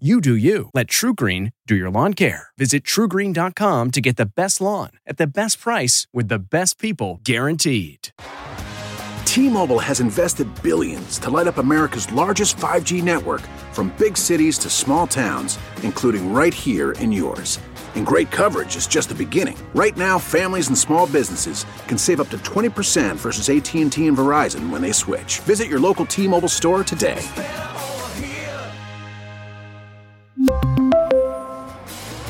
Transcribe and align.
You 0.00 0.20
do 0.20 0.34
you. 0.34 0.70
Let 0.74 0.88
TrueGreen 0.88 1.52
do 1.68 1.76
your 1.76 1.88
lawn 1.88 2.14
care. 2.14 2.48
Visit 2.58 2.82
truegreen.com 2.82 3.92
to 3.92 4.00
get 4.00 4.16
the 4.16 4.26
best 4.26 4.60
lawn 4.60 4.90
at 5.06 5.18
the 5.18 5.26
best 5.28 5.60
price 5.60 6.08
with 6.12 6.26
the 6.26 6.40
best 6.40 6.80
people 6.80 7.20
guaranteed. 7.22 8.08
T-Mobile 9.24 9.78
has 9.78 10.00
invested 10.00 10.48
billions 10.64 11.16
to 11.20 11.30
light 11.30 11.46
up 11.46 11.58
America's 11.58 12.10
largest 12.10 12.56
5G 12.56 13.04
network 13.04 13.42
from 13.70 13.94
big 13.96 14.16
cities 14.16 14.58
to 14.58 14.68
small 14.68 15.06
towns, 15.06 15.60
including 15.84 16.34
right 16.34 16.54
here 16.54 16.92
in 16.98 17.12
yours. 17.12 17.60
And 17.94 18.04
great 18.04 18.32
coverage 18.32 18.74
is 18.74 18.88
just 18.88 19.10
the 19.10 19.14
beginning. 19.14 19.56
Right 19.76 19.96
now, 19.96 20.18
families 20.18 20.66
and 20.66 20.76
small 20.76 21.06
businesses 21.06 21.66
can 21.86 21.98
save 21.98 22.20
up 22.20 22.30
to 22.30 22.38
20% 22.38 23.14
versus 23.14 23.48
AT&T 23.48 24.06
and 24.08 24.16
Verizon 24.16 24.70
when 24.70 24.82
they 24.82 24.90
switch. 24.90 25.38
Visit 25.40 25.68
your 25.68 25.78
local 25.78 26.04
T-Mobile 26.04 26.48
store 26.48 26.82
today. 26.82 27.22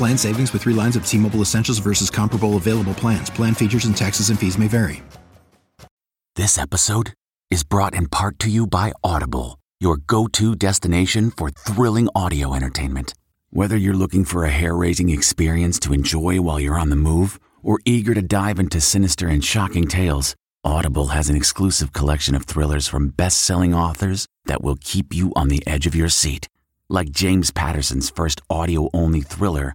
Plan 0.00 0.16
savings 0.16 0.54
with 0.54 0.62
three 0.62 0.72
lines 0.72 0.96
of 0.96 1.04
T 1.04 1.18
Mobile 1.18 1.42
Essentials 1.42 1.78
versus 1.78 2.08
comparable 2.08 2.56
available 2.56 2.94
plans. 2.94 3.28
Plan 3.28 3.52
features 3.52 3.84
and 3.84 3.94
taxes 3.94 4.30
and 4.30 4.38
fees 4.38 4.56
may 4.56 4.66
vary. 4.66 5.02
This 6.36 6.56
episode 6.56 7.12
is 7.50 7.64
brought 7.64 7.92
in 7.92 8.08
part 8.08 8.38
to 8.38 8.48
you 8.48 8.66
by 8.66 8.92
Audible, 9.04 9.58
your 9.78 9.98
go 9.98 10.26
to 10.28 10.54
destination 10.54 11.30
for 11.30 11.50
thrilling 11.50 12.08
audio 12.14 12.54
entertainment. 12.54 13.12
Whether 13.50 13.76
you're 13.76 13.92
looking 13.92 14.24
for 14.24 14.46
a 14.46 14.48
hair 14.48 14.74
raising 14.74 15.10
experience 15.10 15.78
to 15.80 15.92
enjoy 15.92 16.40
while 16.40 16.58
you're 16.58 16.78
on 16.78 16.88
the 16.88 16.96
move 16.96 17.38
or 17.62 17.78
eager 17.84 18.14
to 18.14 18.22
dive 18.22 18.58
into 18.58 18.80
sinister 18.80 19.28
and 19.28 19.44
shocking 19.44 19.86
tales, 19.86 20.34
Audible 20.64 21.08
has 21.08 21.28
an 21.28 21.36
exclusive 21.36 21.92
collection 21.92 22.34
of 22.34 22.44
thrillers 22.44 22.88
from 22.88 23.10
best 23.10 23.42
selling 23.42 23.74
authors 23.74 24.26
that 24.46 24.62
will 24.62 24.78
keep 24.80 25.12
you 25.12 25.30
on 25.36 25.48
the 25.48 25.62
edge 25.66 25.86
of 25.86 25.94
your 25.94 26.08
seat. 26.08 26.48
Like 26.88 27.10
James 27.10 27.50
Patterson's 27.50 28.08
first 28.08 28.40
audio 28.48 28.88
only 28.94 29.20
thriller, 29.20 29.74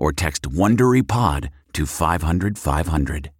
or 0.00 0.12
text 0.12 0.50
WonderyPod 0.50 1.50
to 1.74 1.86
500 1.86 2.58
500. 2.58 3.30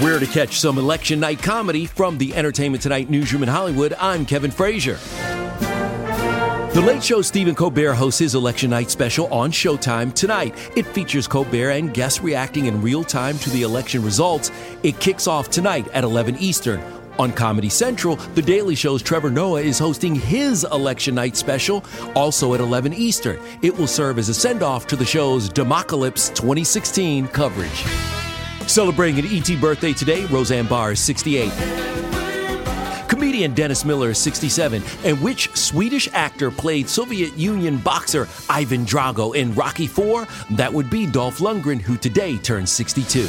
Where 0.00 0.18
to 0.18 0.26
catch 0.26 0.60
some 0.60 0.78
election 0.78 1.18
night 1.18 1.42
comedy 1.42 1.86
from 1.86 2.18
the 2.18 2.34
Entertainment 2.34 2.82
Tonight 2.82 3.10
newsroom 3.10 3.42
in 3.42 3.48
Hollywood, 3.48 3.94
I'm 3.98 4.26
Kevin 4.26 4.50
Frazier. 4.50 4.98
The 6.74 6.82
Late 6.84 7.04
Show 7.04 7.22
Stephen 7.22 7.54
Colbert 7.54 7.94
hosts 7.94 8.18
his 8.18 8.34
election 8.34 8.70
night 8.70 8.90
special 8.90 9.32
on 9.32 9.52
Showtime 9.52 10.12
tonight. 10.12 10.56
It 10.76 10.84
features 10.86 11.28
Colbert 11.28 11.70
and 11.70 11.94
guests 11.94 12.20
reacting 12.20 12.66
in 12.66 12.82
real 12.82 13.04
time 13.04 13.38
to 13.38 13.50
the 13.50 13.62
election 13.62 14.02
results. 14.02 14.50
It 14.82 14.98
kicks 14.98 15.28
off 15.28 15.48
tonight 15.50 15.86
at 15.92 16.02
11 16.02 16.36
Eastern. 16.38 16.80
On 17.18 17.32
Comedy 17.32 17.68
Central, 17.68 18.16
The 18.16 18.42
Daily 18.42 18.74
Show's 18.74 19.00
Trevor 19.00 19.30
Noah 19.30 19.60
is 19.60 19.78
hosting 19.78 20.16
his 20.16 20.64
election 20.72 21.14
night 21.14 21.36
special, 21.36 21.84
also 22.16 22.54
at 22.54 22.60
11 22.60 22.92
Eastern. 22.92 23.40
It 23.62 23.76
will 23.76 23.86
serve 23.86 24.18
as 24.18 24.28
a 24.28 24.34
send 24.34 24.62
off 24.62 24.86
to 24.88 24.96
the 24.96 25.04
show's 25.04 25.48
Democalypse 25.48 26.34
2016 26.34 27.28
coverage. 27.28 27.84
Celebrating 28.68 29.24
an 29.24 29.30
ET 29.30 29.60
birthday 29.60 29.92
today, 29.92 30.24
Roseanne 30.26 30.66
Barr 30.66 30.92
is 30.92 31.00
68. 31.00 31.50
Comedian 33.08 33.54
Dennis 33.54 33.84
Miller 33.84 34.10
is 34.10 34.18
67. 34.18 34.82
And 35.04 35.20
which 35.22 35.54
Swedish 35.56 36.08
actor 36.12 36.50
played 36.50 36.88
Soviet 36.88 37.36
Union 37.36 37.78
boxer 37.78 38.26
Ivan 38.48 38.84
Drago 38.84 39.36
in 39.36 39.54
Rocky 39.54 39.84
IV? 39.84 40.28
That 40.56 40.72
would 40.72 40.90
be 40.90 41.06
Dolph 41.06 41.38
Lundgren, 41.38 41.80
who 41.80 41.96
today 41.96 42.38
turns 42.38 42.72
62. 42.72 43.28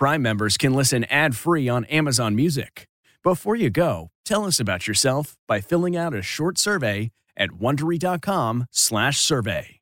Prime 0.00 0.22
members 0.22 0.56
can 0.56 0.72
listen 0.72 1.04
ad-free 1.10 1.68
on 1.68 1.84
Amazon 1.84 2.34
Music. 2.34 2.88
Before 3.22 3.54
you 3.54 3.68
go, 3.68 4.08
tell 4.24 4.46
us 4.46 4.58
about 4.58 4.88
yourself 4.88 5.36
by 5.46 5.60
filling 5.60 5.94
out 5.94 6.14
a 6.14 6.22
short 6.22 6.56
survey 6.56 7.10
at 7.36 7.50
wondery.com/survey. 7.50 9.80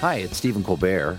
Hi, 0.00 0.16
it's 0.16 0.36
Stephen 0.36 0.62
Colbert, 0.62 1.18